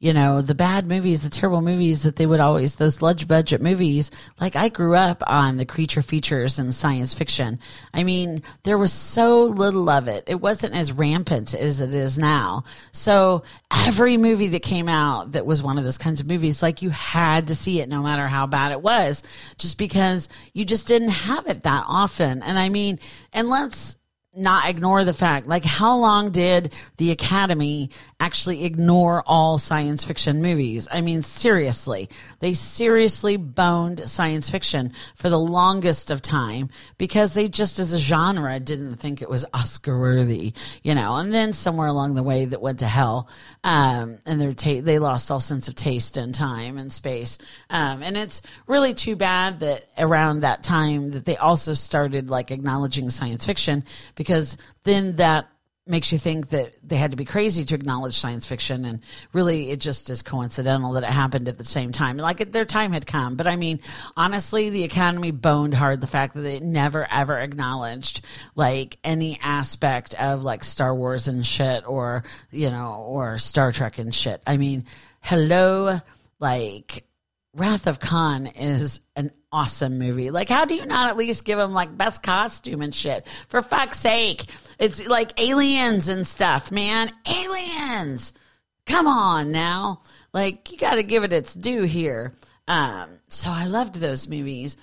you 0.00 0.12
know, 0.12 0.42
the 0.42 0.54
bad 0.54 0.86
movies, 0.86 1.22
the 1.22 1.28
terrible 1.28 1.60
movies 1.60 2.04
that 2.04 2.14
they 2.14 2.26
would 2.26 2.38
always, 2.38 2.76
those 2.76 3.02
large 3.02 3.26
budget 3.26 3.60
movies. 3.60 4.12
Like 4.40 4.54
I 4.54 4.68
grew 4.68 4.94
up 4.94 5.24
on 5.26 5.56
the 5.56 5.64
creature 5.64 6.02
features 6.02 6.60
and 6.60 6.72
science 6.72 7.14
fiction. 7.14 7.58
I 7.92 8.04
mean, 8.04 8.42
there 8.62 8.78
was 8.78 8.92
so 8.92 9.44
little 9.44 9.90
of 9.90 10.06
it. 10.06 10.22
It 10.28 10.40
wasn't 10.40 10.74
as 10.74 10.92
rampant 10.92 11.52
as 11.52 11.80
it 11.80 11.94
is 11.94 12.16
now. 12.16 12.62
So 12.92 13.42
every 13.86 14.16
movie 14.16 14.48
that 14.48 14.62
came 14.62 14.88
out 14.88 15.32
that 15.32 15.46
was 15.46 15.64
one 15.64 15.78
of 15.78 15.84
those 15.84 15.98
kinds 15.98 16.20
of 16.20 16.28
movies, 16.28 16.62
like 16.62 16.80
you 16.80 16.90
had 16.90 17.48
to 17.48 17.56
see 17.56 17.80
it 17.80 17.88
no 17.88 18.02
matter 18.02 18.28
how 18.28 18.46
bad 18.46 18.70
it 18.70 18.80
was, 18.80 19.24
just 19.56 19.78
because 19.78 20.28
you 20.52 20.64
just 20.64 20.86
didn't 20.86 21.08
have 21.08 21.48
it 21.48 21.64
that 21.64 21.84
often. 21.88 22.44
And 22.44 22.56
I 22.56 22.68
mean, 22.68 23.00
and 23.32 23.48
let's, 23.48 23.97
not 24.38 24.68
ignore 24.68 25.04
the 25.04 25.12
fact 25.12 25.46
like 25.46 25.64
how 25.64 25.96
long 25.96 26.30
did 26.30 26.74
the 26.96 27.10
academy 27.10 27.90
actually 28.20 28.64
ignore 28.64 29.22
all 29.26 29.58
science 29.58 30.04
fiction 30.04 30.42
movies? 30.42 30.88
I 30.90 31.00
mean 31.00 31.22
seriously. 31.22 32.08
They 32.40 32.54
seriously 32.54 33.36
boned 33.36 34.08
science 34.08 34.48
fiction 34.50 34.92
for 35.16 35.28
the 35.28 35.38
longest 35.38 36.10
of 36.10 36.22
time 36.22 36.70
because 36.96 37.34
they 37.34 37.48
just 37.48 37.78
as 37.78 37.92
a 37.92 37.98
genre 37.98 38.58
didn't 38.60 38.96
think 38.96 39.22
it 39.22 39.30
was 39.30 39.44
oscar 39.52 39.98
worthy 39.98 40.54
you 40.82 40.94
know? 40.94 41.16
And 41.16 41.32
then 41.32 41.52
somewhere 41.52 41.88
along 41.88 42.14
the 42.14 42.22
way 42.22 42.44
that 42.44 42.60
went 42.60 42.80
to 42.80 42.86
hell 42.86 43.28
um, 43.64 44.18
and 44.26 44.40
their 44.40 44.52
ta- 44.52 44.80
they 44.80 44.98
lost 44.98 45.30
all 45.30 45.40
sense 45.40 45.68
of 45.68 45.74
taste 45.74 46.16
and 46.16 46.34
time 46.34 46.78
and 46.78 46.92
space. 46.92 47.38
Um, 47.70 48.02
and 48.02 48.16
it's 48.16 48.42
really 48.66 48.94
too 48.94 49.16
bad 49.16 49.60
that 49.60 49.84
around 49.98 50.40
that 50.40 50.62
time 50.62 51.12
that 51.12 51.24
they 51.24 51.36
also 51.36 51.74
started 51.74 52.30
like 52.30 52.50
acknowledging 52.50 53.10
science 53.10 53.44
fiction 53.44 53.84
because 54.14 54.27
then 54.84 55.16
that 55.16 55.48
makes 55.88 56.12
you 56.12 56.18
think 56.18 56.50
that 56.50 56.74
they 56.86 56.96
had 56.96 57.12
to 57.12 57.16
be 57.16 57.24
crazy 57.24 57.64
to 57.64 57.74
acknowledge 57.74 58.16
science 58.16 58.46
fiction. 58.46 58.84
And 58.84 59.00
really 59.32 59.70
it 59.70 59.80
just 59.80 60.10
is 60.10 60.22
coincidental 60.22 60.92
that 60.92 61.02
it 61.02 61.08
happened 61.08 61.48
at 61.48 61.56
the 61.56 61.64
same 61.64 61.92
time. 61.92 62.18
Like 62.18 62.52
their 62.52 62.66
time 62.66 62.92
had 62.92 63.06
come. 63.06 63.36
But 63.36 63.46
i 63.46 63.56
mean 63.56 63.80
honestly 64.16 64.70
the 64.70 64.84
academy 64.84 65.30
boned 65.30 65.74
hard 65.74 66.00
the 66.00 66.06
fact 66.06 66.34
that 66.34 66.42
they 66.42 66.60
never 66.60 67.06
ever 67.10 67.38
acknowledged 67.38 68.20
like 68.54 68.98
any 69.02 69.38
aspect 69.42 70.14
of 70.14 70.42
like 70.42 70.62
star 70.62 70.94
wars 70.94 71.26
and 71.26 71.46
shit 71.46 71.88
or 71.88 72.22
you 72.50 72.70
know 72.70 73.04
or 73.08 73.38
star 73.38 73.72
trek 73.72 73.98
and 73.98 74.14
shit. 74.14 74.42
I 74.46 74.58
mean 74.58 74.84
hello 75.22 76.00
like 76.38 77.04
Wrath 77.54 77.86
of 77.86 77.98
Khan 77.98 78.46
is 78.46 79.00
an 79.16 79.32
awesome 79.52 79.98
movie. 79.98 80.30
Like, 80.30 80.48
how 80.48 80.64
do 80.64 80.74
you 80.74 80.86
not 80.86 81.10
at 81.10 81.16
least 81.16 81.44
give 81.44 81.58
him 81.58 81.72
like 81.72 81.96
best 81.96 82.22
costume 82.22 82.82
and 82.82 82.94
shit? 82.94 83.26
For 83.48 83.62
fuck's 83.62 83.98
sake. 83.98 84.44
It's 84.78 85.06
like 85.06 85.40
aliens 85.40 86.08
and 86.08 86.26
stuff, 86.26 86.70
man. 86.70 87.10
Aliens! 87.28 88.32
Come 88.86 89.06
on 89.06 89.52
now. 89.52 90.02
Like, 90.32 90.70
you 90.70 90.78
gotta 90.78 91.02
give 91.02 91.24
it 91.24 91.32
its 91.32 91.54
due 91.54 91.84
here. 91.84 92.34
Um, 92.66 93.18
so 93.28 93.50
I 93.50 93.66
loved 93.66 93.96
those 93.96 94.28
movies. 94.28 94.76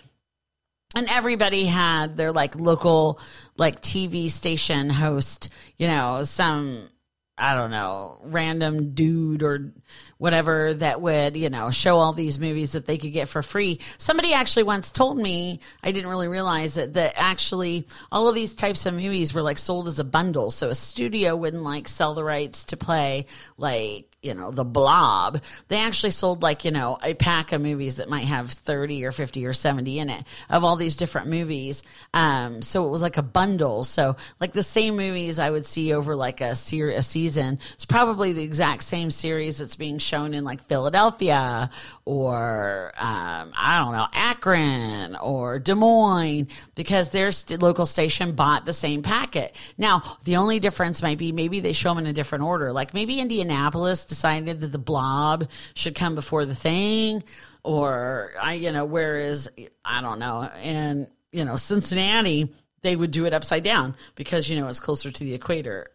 And 0.96 1.08
everybody 1.10 1.66
had 1.66 2.16
their 2.16 2.32
like 2.32 2.56
local 2.56 3.20
like 3.58 3.82
TV 3.82 4.30
station 4.30 4.90
host, 4.90 5.50
you 5.78 5.88
know, 5.88 6.24
some 6.24 6.90
I 7.38 7.54
don't 7.54 7.72
know, 7.72 8.20
random 8.24 8.94
dude 8.94 9.44
or 9.44 9.74
whatever 10.18 10.74
that 10.76 11.02
would, 11.02 11.36
you 11.36 11.50
know, 11.50 11.72
show 11.72 11.98
all 11.98 12.14
these 12.14 12.40
movies 12.40 12.74
that 12.74 12.86
they 12.86 12.98
could 12.98 13.14
get 13.14 13.28
for 13.28 13.44
free. 13.44 13.80
Somebody 13.98 14.34
actually 14.34 14.64
once 14.64 14.92
told 14.92 15.18
me, 15.18 15.60
I 15.84 15.92
didn't 15.92 16.10
really 16.10 16.28
realize 16.28 16.78
it, 16.78 16.94
that 16.94 17.14
actually 17.16 17.88
all 18.12 18.28
of 18.28 18.36
these 18.36 18.54
types 18.54 18.86
of 18.86 18.94
movies 18.94 19.34
were 19.34 19.42
like 19.42 19.58
sold 19.58 19.88
as 19.88 20.00
a 20.00 20.04
bundle. 20.04 20.52
So 20.52 20.70
a 20.70 20.76
studio 20.76 21.36
wouldn't 21.36 21.64
like 21.64 21.88
sell 21.88 22.14
the 22.14 22.24
rights 22.24 22.66
to 22.66 22.78
play 22.78 23.26
like 23.58 24.16
you 24.26 24.34
know, 24.34 24.50
the 24.50 24.66
blob, 24.66 25.42
they 25.68 25.78
actually 25.78 26.10
sold 26.10 26.42
like, 26.42 26.66
you 26.66 26.72
know, 26.72 26.98
a 27.04 27.14
pack 27.14 27.52
of 27.52 27.62
movies 27.62 27.98
that 27.98 28.10
might 28.10 28.26
have 28.26 28.50
30 28.50 29.06
or 29.06 29.12
50 29.12 29.46
or 29.46 29.54
70 29.54 30.00
in 30.00 30.10
it 30.10 30.24
of 30.50 30.64
all 30.64 30.76
these 30.76 30.98
different 30.98 31.28
movies. 31.28 31.84
Um, 32.14 32.64
so 32.64 32.88
it 32.88 32.90
was 32.90 33.04
like 33.04 33.18
a 33.18 33.24
bundle. 33.24 33.84
So 33.84 34.16
like 34.40 34.52
the 34.52 34.64
same 34.64 34.98
movies 34.98 35.38
I 35.38 35.52
would 35.52 35.66
see 35.66 35.94
over 35.94 36.16
like 36.16 36.42
a, 36.42 36.56
ser- 36.56 36.90
a 36.90 37.04
season. 37.04 37.60
It's 37.76 37.86
probably 37.86 38.34
the 38.34 38.44
exact 38.44 38.84
same 38.84 39.12
series 39.12 39.60
that's 39.60 39.76
being 39.76 40.00
shown 40.06 40.34
in 40.34 40.44
like 40.44 40.64
Philadelphia 40.64 41.70
or, 42.06 42.94
um, 42.98 43.52
I 43.58 43.82
don't 43.84 43.94
know, 43.94 44.08
Akron 44.14 45.16
or 45.16 45.60
Des 45.60 45.76
Moines 45.76 46.48
because 46.76 47.10
their 47.10 47.32
st- 47.32 47.62
local 47.62 47.86
station 47.86 48.34
bought 48.34 48.66
the 48.66 48.74
same 48.74 49.02
packet. 49.02 49.56
Now, 49.78 50.18
the 50.24 50.38
only 50.38 50.60
difference 50.60 51.02
might 51.02 51.18
be 51.18 51.32
maybe 51.32 51.60
they 51.60 51.74
show 51.74 51.90
them 51.90 52.00
in 52.00 52.08
a 52.08 52.14
different 52.14 52.44
order. 52.44 52.72
Like 52.72 52.94
maybe 52.94 53.20
Indianapolis 53.20 54.06
decided 54.06 54.62
that 54.62 54.72
the 54.72 54.78
blob 54.78 55.50
should 55.74 55.96
come 55.96 56.16
before 56.16 56.46
the 56.46 56.56
thing 56.56 57.24
or 57.66 58.32
I 58.40 58.54
you 58.54 58.72
know 58.72 58.86
whereas 58.86 59.50
I 59.84 60.02
don't 60.02 60.20
know 60.20 60.44
and 60.44 61.08
you 61.32 61.44
know 61.44 61.58
Cincinnati 61.58 62.54
they 62.82 62.96
would 62.96 63.12
do 63.12 63.26
it 63.26 63.34
upside 63.34 63.64
down 63.64 63.96
because 64.14 64.50
you 64.50 64.60
know 64.60 64.68
it's 64.68 64.80
closer 64.80 65.12
to 65.12 65.24
the 65.24 65.34
equator. 65.34 65.88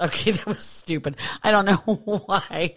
Okay, 0.00 0.30
that 0.32 0.46
was 0.46 0.62
stupid. 0.62 1.16
I 1.42 1.50
don't 1.50 1.64
know 1.64 1.76
why 2.26 2.74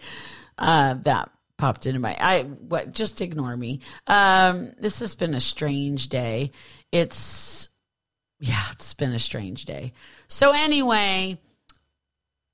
uh, 0.62 0.94
that 1.02 1.30
popped 1.58 1.86
into 1.86 2.00
my 2.00 2.16
I 2.18 2.42
what 2.42 2.92
just 2.92 3.20
ignore 3.20 3.56
me. 3.56 3.80
Um 4.08 4.72
this 4.80 4.98
has 4.98 5.14
been 5.14 5.34
a 5.34 5.40
strange 5.40 6.08
day. 6.08 6.50
It's 6.90 7.68
yeah, 8.40 8.64
it's 8.72 8.94
been 8.94 9.12
a 9.12 9.18
strange 9.20 9.64
day. 9.64 9.92
So 10.26 10.50
anyway, 10.50 11.38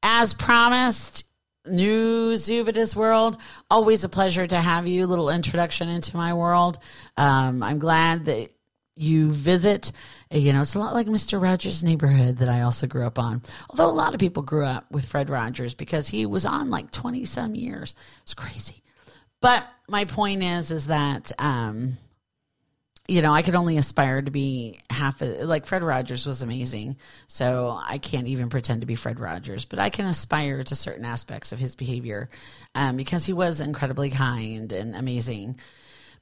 as 0.02 0.34
promised, 0.34 1.24
new 1.64 2.36
Zubita's 2.36 2.94
world. 2.94 3.38
Always 3.70 4.04
a 4.04 4.08
pleasure 4.08 4.46
to 4.46 4.60
have 4.60 4.86
you. 4.86 5.06
Little 5.06 5.30
introduction 5.30 5.88
into 5.88 6.16
my 6.16 6.34
world. 6.34 6.78
Um, 7.16 7.62
I'm 7.62 7.78
glad 7.78 8.26
that 8.26 8.50
you 8.96 9.30
visit. 9.30 9.92
You 10.30 10.52
know, 10.52 10.60
it's 10.60 10.74
a 10.74 10.78
lot 10.78 10.94
like 10.94 11.06
Mr. 11.06 11.40
Rogers' 11.40 11.82
neighborhood 11.82 12.38
that 12.38 12.48
I 12.48 12.60
also 12.60 12.86
grew 12.86 13.06
up 13.06 13.18
on. 13.18 13.42
Although 13.70 13.88
a 13.88 13.96
lot 13.96 14.12
of 14.12 14.20
people 14.20 14.42
grew 14.42 14.64
up 14.64 14.90
with 14.90 15.06
Fred 15.06 15.30
Rogers 15.30 15.74
because 15.74 16.08
he 16.08 16.26
was 16.26 16.44
on 16.44 16.70
like 16.70 16.90
20 16.90 17.24
some 17.24 17.54
years. 17.54 17.94
It's 18.22 18.34
crazy. 18.34 18.82
But 19.40 19.66
my 19.88 20.04
point 20.04 20.42
is, 20.42 20.70
is 20.70 20.88
that, 20.88 21.32
um, 21.38 21.96
you 23.06 23.22
know, 23.22 23.32
I 23.32 23.40
could 23.40 23.54
only 23.54 23.78
aspire 23.78 24.20
to 24.20 24.30
be 24.30 24.80
half 24.90 25.22
a, 25.22 25.44
like 25.44 25.64
Fred 25.64 25.82
Rogers 25.82 26.26
was 26.26 26.42
amazing. 26.42 26.96
So 27.26 27.80
I 27.82 27.96
can't 27.96 28.26
even 28.26 28.50
pretend 28.50 28.82
to 28.82 28.86
be 28.86 28.96
Fred 28.96 29.18
Rogers, 29.18 29.64
but 29.64 29.78
I 29.78 29.88
can 29.88 30.04
aspire 30.04 30.62
to 30.62 30.76
certain 30.76 31.06
aspects 31.06 31.52
of 31.52 31.58
his 31.58 31.74
behavior 31.74 32.28
um, 32.74 32.98
because 32.98 33.24
he 33.24 33.32
was 33.32 33.60
incredibly 33.60 34.10
kind 34.10 34.72
and 34.74 34.94
amazing. 34.94 35.58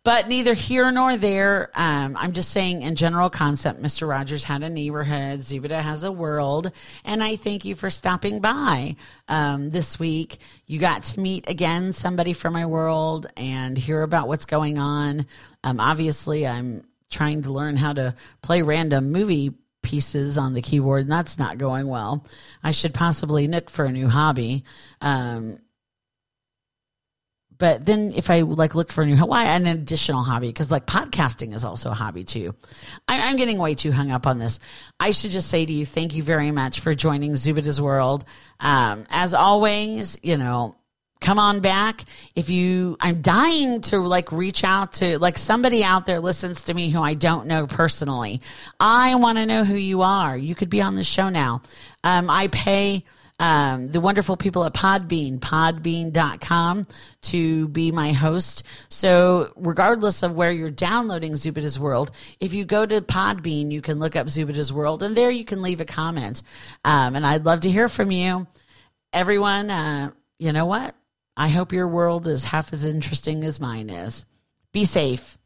But 0.06 0.28
neither 0.28 0.54
here 0.54 0.92
nor 0.92 1.16
there. 1.16 1.72
Um, 1.74 2.16
I'm 2.16 2.30
just 2.30 2.50
saying, 2.50 2.82
in 2.82 2.94
general 2.94 3.28
concept, 3.28 3.82
Mr. 3.82 4.08
Rogers 4.08 4.44
had 4.44 4.62
a 4.62 4.70
neighborhood. 4.70 5.40
Zubita 5.40 5.82
has 5.82 6.04
a 6.04 6.12
world. 6.12 6.70
And 7.04 7.24
I 7.24 7.34
thank 7.34 7.64
you 7.64 7.74
for 7.74 7.90
stopping 7.90 8.38
by 8.38 8.94
um, 9.26 9.70
this 9.70 9.98
week. 9.98 10.38
You 10.68 10.78
got 10.78 11.02
to 11.02 11.18
meet 11.18 11.50
again 11.50 11.92
somebody 11.92 12.34
from 12.34 12.52
my 12.52 12.66
world 12.66 13.26
and 13.36 13.76
hear 13.76 14.02
about 14.02 14.28
what's 14.28 14.46
going 14.46 14.78
on. 14.78 15.26
Um, 15.64 15.80
obviously, 15.80 16.46
I'm 16.46 16.84
trying 17.10 17.42
to 17.42 17.52
learn 17.52 17.74
how 17.74 17.92
to 17.94 18.14
play 18.42 18.62
random 18.62 19.10
movie 19.10 19.54
pieces 19.82 20.38
on 20.38 20.54
the 20.54 20.62
keyboard, 20.62 21.02
and 21.02 21.10
that's 21.10 21.36
not 21.36 21.58
going 21.58 21.88
well. 21.88 22.24
I 22.62 22.70
should 22.70 22.94
possibly 22.94 23.48
look 23.48 23.70
for 23.70 23.84
a 23.84 23.92
new 23.92 24.08
hobby. 24.08 24.62
Um, 25.00 25.58
but 27.58 27.84
then 27.84 28.12
if 28.14 28.30
I 28.30 28.40
like 28.40 28.74
looked 28.74 28.92
for 28.92 29.02
a 29.02 29.06
new 29.06 29.16
why 29.16 29.44
an 29.44 29.66
additional 29.66 30.22
hobby 30.22 30.48
because 30.48 30.70
like 30.70 30.86
podcasting 30.86 31.54
is 31.54 31.64
also 31.64 31.90
a 31.90 31.94
hobby 31.94 32.24
too. 32.24 32.54
I, 33.08 33.30
am 33.30 33.36
getting 33.36 33.58
way 33.58 33.74
too 33.74 33.92
hung 33.92 34.10
up 34.10 34.26
on 34.26 34.38
this. 34.38 34.58
I 35.00 35.10
should 35.10 35.30
just 35.30 35.48
say 35.48 35.64
to 35.64 35.72
you, 35.72 35.86
thank 35.86 36.14
you 36.14 36.22
very 36.22 36.50
much 36.50 36.80
for 36.80 36.94
joining 36.94 37.32
Zubita's 37.32 37.80
World. 37.80 38.24
Um, 38.60 39.06
as 39.10 39.34
always, 39.34 40.18
you 40.22 40.36
know, 40.36 40.76
come 41.20 41.38
on 41.38 41.60
back. 41.60 42.04
If 42.34 42.50
you, 42.50 42.96
I'm 43.00 43.22
dying 43.22 43.80
to 43.82 43.98
like 44.00 44.32
reach 44.32 44.64
out 44.64 44.94
to 44.94 45.18
like 45.18 45.38
somebody 45.38 45.82
out 45.82 46.06
there 46.06 46.20
listens 46.20 46.64
to 46.64 46.74
me 46.74 46.90
who 46.90 47.00
I 47.00 47.14
don't 47.14 47.46
know 47.46 47.66
personally. 47.66 48.40
I 48.78 49.14
want 49.16 49.38
to 49.38 49.46
know 49.46 49.64
who 49.64 49.76
you 49.76 50.02
are. 50.02 50.36
You 50.36 50.54
could 50.54 50.70
be 50.70 50.82
on 50.82 50.94
the 50.94 51.04
show 51.04 51.28
now. 51.28 51.62
Um, 52.04 52.30
I 52.30 52.48
pay 52.48 53.04
um, 53.38 53.88
the 53.88 54.00
wonderful 54.00 54.36
people 54.36 54.64
at 54.64 54.72
Podbean, 54.72 55.38
podbean.com, 55.38 56.86
to 57.22 57.68
be 57.68 57.92
my 57.92 58.12
host. 58.12 58.62
So, 58.88 59.52
regardless 59.56 60.22
of 60.22 60.34
where 60.34 60.52
you're 60.52 60.70
downloading 60.70 61.32
Zubita's 61.32 61.78
World, 61.78 62.10
if 62.40 62.54
you 62.54 62.64
go 62.64 62.86
to 62.86 63.00
Podbean, 63.02 63.70
you 63.70 63.82
can 63.82 63.98
look 63.98 64.16
up 64.16 64.28
Zubita's 64.28 64.72
World, 64.72 65.02
and 65.02 65.16
there 65.16 65.30
you 65.30 65.44
can 65.44 65.60
leave 65.60 65.80
a 65.80 65.84
comment. 65.84 66.42
Um, 66.84 67.14
and 67.14 67.26
I'd 67.26 67.44
love 67.44 67.60
to 67.60 67.70
hear 67.70 67.88
from 67.88 68.10
you. 68.10 68.46
Everyone, 69.12 69.70
uh, 69.70 70.10
you 70.38 70.52
know 70.52 70.66
what? 70.66 70.94
I 71.36 71.48
hope 71.48 71.72
your 71.72 71.88
world 71.88 72.26
is 72.26 72.44
half 72.44 72.72
as 72.72 72.84
interesting 72.84 73.44
as 73.44 73.60
mine 73.60 73.90
is. 73.90 74.24
Be 74.72 74.86
safe. 74.86 75.36